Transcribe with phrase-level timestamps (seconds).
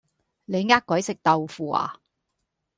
[0.45, 1.99] 你呃鬼食豆腐呀